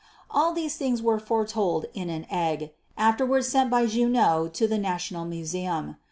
[0.31, 5.25] All these things were foretold in an egg, afterwards sent by Junot to the National
[5.25, 5.95] Museum.